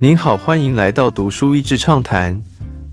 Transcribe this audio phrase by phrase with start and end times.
[0.00, 2.40] 您好，欢迎来到读书益智畅谈。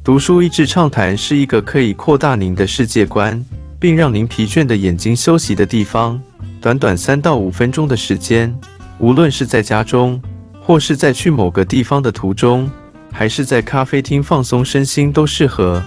[0.03, 3.45] 读书益智畅谈是一个可以扩大您的世界观，
[3.79, 6.19] 并让您疲倦的眼睛休息的地方。
[6.59, 8.51] 短短三到五分钟的时间，
[8.97, 10.19] 无论是在家中，
[10.59, 12.67] 或是在去某个地方的途中，
[13.11, 15.83] 还是在咖啡厅放松身心，都适合。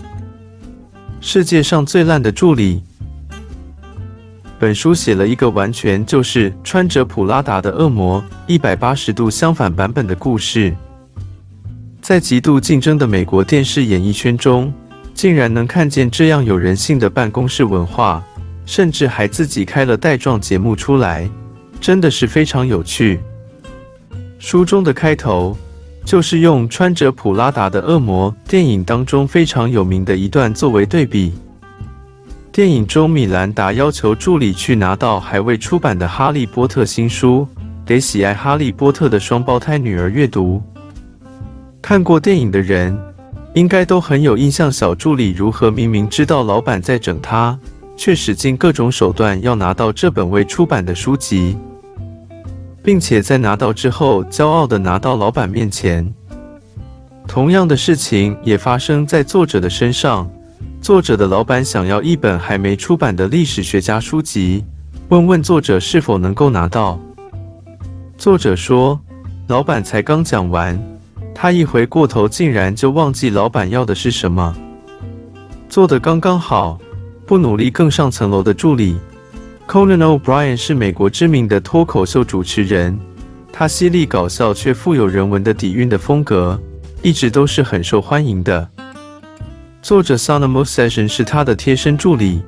[1.21, 2.81] 世界上最烂的助理。
[4.57, 10.73] 本书写了一个完全就是穿着普拉达的恶魔，一百八十度相反版本的故事。
[12.09, 14.73] 在极度竞争的美国电视演艺圈中，
[15.13, 18.25] 竟然能看见这样有人性的办公室文化，
[18.65, 21.29] 甚至还自己开了带状节目出来，
[21.83, 23.21] 真的是非常有趣。
[24.39, 25.55] 书中的开头
[26.03, 31.35] 就是用穿着普拉达的恶魔电影当中非常有名的一段作为对比。
[32.51, 37.47] 电影中，米兰达要求助理去拿到还未出版的《哈利波特》新书，
[37.85, 40.63] 给喜爱《哈利波特》的双胞胎女儿阅读。
[41.81, 42.97] 看过电影的人，
[43.55, 44.71] 应该都很有印象。
[44.71, 47.59] 小助理如何明明知道老板在整他，
[47.97, 51.57] 却使尽各种手段要拿到这本未出版的书籍，
[52.83, 56.13] 并且在拿到之后，骄傲的拿到老板面前。
[57.27, 60.29] 同样的事情也发生在作者的身上。
[60.81, 64.65] 作者的老板想要一本还没出版的历史学家书籍，
[65.09, 67.01] 问问作者是否能够拿到。
[68.17, 69.01] 作者说
[69.49, 70.79] ：“老板才刚讲完。”
[71.41, 74.53] 他一回过头，竟然就忘记老板要的是什么。
[75.69, 76.77] 做的刚刚好，
[77.25, 78.97] 不努力更上层楼的助理。
[79.69, 82.99] Conan O'Brien 是美国知名的脱口秀主持人，
[83.53, 86.61] 他犀利搞笑却富有人文的底蕴的风格，
[87.03, 88.69] 一直都是很受欢迎的。
[89.81, 92.43] 作者 Sana m o s e s s i o n 是他的贴身助理。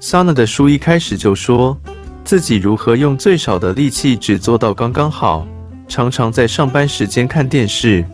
[0.00, 1.76] Sana 的书一开始就说
[2.24, 5.46] 自己如何用最少的力气只做到刚刚好。
[5.88, 8.04] 常常在上班时间看电视，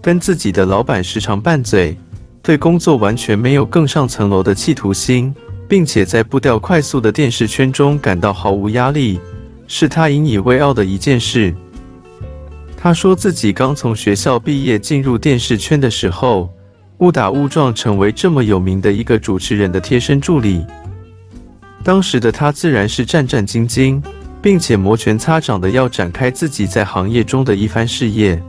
[0.00, 1.96] 跟自己的老板时常拌嘴，
[2.42, 5.34] 对工作完全没有更上层楼的企图心，
[5.68, 9.18] 并且在步调快速的电视圈中感到毫无压力，
[9.66, 11.54] 是他引以为傲的一件事。
[12.76, 16.50] 他说自己刚从学校毕业进入电视圈的时候，
[16.98, 20.64] 误打误撞成为这么有名的一个主持人的贴身助理，
[21.82, 24.02] 当时的他自然是战战兢兢。
[24.42, 28.42] 并且摩拳擦掌的要展开自己在行业中的一番事业，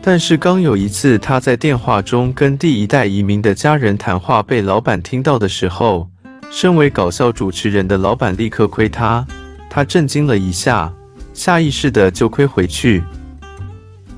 [0.00, 6.08] 但是刚有一次他在电话中跟第一代移民的家人谈话被老板听到的时候，
[6.50, 9.26] 身为搞笑主持人的老板立刻亏他，
[9.68, 10.90] 他震惊了一下，
[11.34, 13.04] 下意识的就亏回去。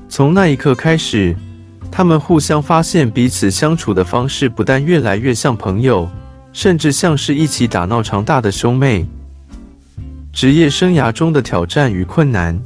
[0.07, 1.35] 从那一刻开始，
[1.91, 6.09] 他们互相发现彼此相处的方式不但越来越像朋友，
[6.53, 9.05] 甚至像是一起打闹长大的兄妹。
[10.33, 12.59] 职业生涯中的挑战与困难。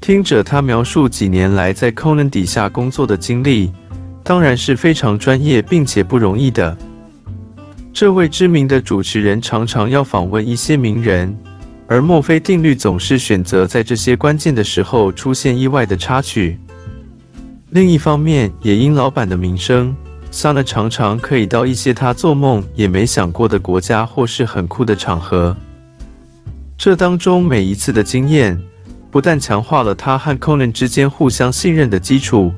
[0.00, 3.72] 听着他描述几年来在 Conan 底下工作的经历，
[4.24, 6.76] 当然是非常专业并且不容易的。
[7.92, 11.34] 这位知名的主持人常常要访问一些名人，
[11.86, 16.58] 而墨菲定律总是选择在这些关键的时候出现意外的插曲。
[17.70, 19.94] 另一方面，也因老板的名声
[20.32, 25.56] ，Sana 常常可以到一些他做梦也没想过的国家或是很酷的场合。
[26.78, 28.60] 这当中每一次的经验，
[29.10, 32.52] 不但强化了他和 Conan 之间互相信任的基础，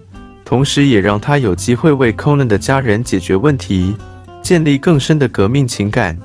[0.45, 3.95] 同时也让他有机会为 Conan 的家人解决问题，
[4.43, 6.19] 建立更深的革命情感。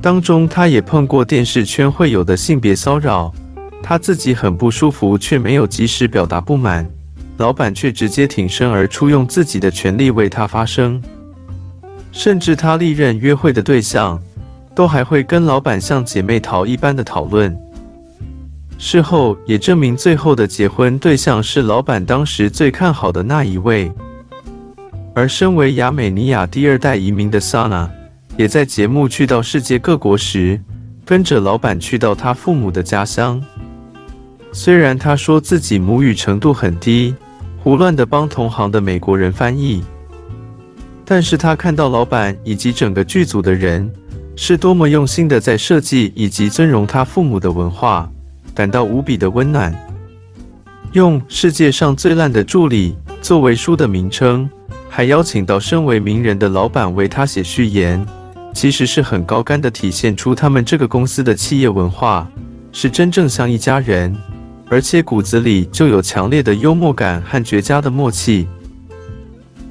[0.00, 3.32] 当中，他也碰过电视圈会有的性别骚扰，
[3.80, 6.84] 他自己很不舒服，却没有及时表达不满，
[7.36, 11.00] 老板却直接挺身而出，用自己的权利为他发声，
[12.10, 14.20] 甚至他历任约会的对象。
[14.74, 17.56] 都还会跟老板像姐妹淘一般的讨论，
[18.78, 23.92] 事后也证明最后的结婚对象是老板当时最看好的那一位。
[25.14, 27.90] 而身为亚美尼亚第二代移民的 Sana，
[28.38, 30.58] 也在节目去到世界各国时，
[31.04, 33.42] 跟着老板去到他父母的家乡。
[34.52, 37.14] 虽然他说自己母语程度很低，
[37.62, 39.84] 胡乱的帮同行的美国人翻译，
[41.04, 43.90] 但是他看到老板以及整个剧组的人。
[44.34, 48.10] 是多么用心的在设计以及尊荣他父母的文化，
[48.54, 49.72] 感到无比的温暖。
[50.92, 54.48] 用世界上最烂的助理作为书的名称，
[54.88, 58.04] 还邀请到身为名人的老板为他写序言，
[58.52, 62.28] 其实是很高干的，体现出他们这个公司的企业文化
[62.72, 64.14] 是真正像一家人，
[64.68, 68.46] 而且骨子里就有强烈的幽默感和绝佳的默契。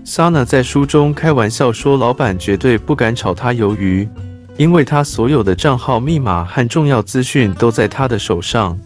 [0.06, 4.08] Sana 在书中开玩笑说，老板绝对不敢炒他鱿鱼。
[4.58, 8.78] 因为他所有的账号密码和重要资讯都在他的手上。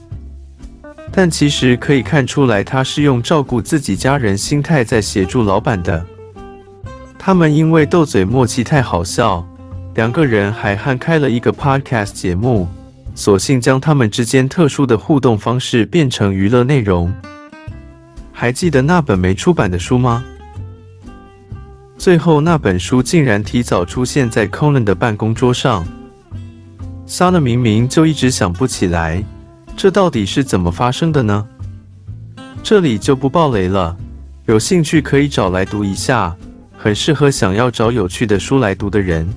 [1.11, 6.05] 但其实可以看出来，他是用照顾自己家人心态在协助老板的。
[7.17, 9.47] 他们因为斗嘴默契太好笑，
[9.95, 12.67] 两个人还和开了一个 podcast 节目，
[13.15, 17.13] 索性将他们之间特殊的互动方式变成娱乐内容。
[18.31, 20.23] 还记得那本没出版的书吗？
[22.05, 25.83] 最后那本书竟然提早出现在 Conan 的办公桌上。
[27.07, 29.23] s a n a 明明就一直想不起来，
[29.75, 31.43] 这到底是怎么发生的呢？
[32.61, 33.97] 这里就不爆雷了，
[34.45, 36.35] 有兴趣可以找来读一下，
[36.77, 39.27] 很适合想要找有趣的书来读的人。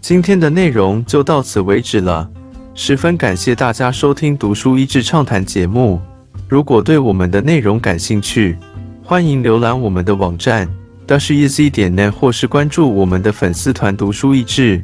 [0.00, 2.26] 今天的内容就到此为止了，
[2.74, 6.00] 十分感谢大家收听《读书益智畅谈》节目。
[6.48, 8.56] 如果对我们的内容感兴趣，
[9.02, 10.66] 欢迎浏览我们的网站
[11.06, 14.82] dasheasy 点 net，或是关注我们的粉丝团“读书益智”。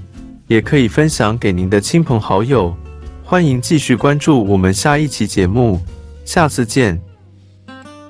[0.49, 2.75] 也可以分享给您的亲朋好友，
[3.23, 5.81] 欢迎继续关注我们下一期节目，
[6.25, 7.10] 下次见。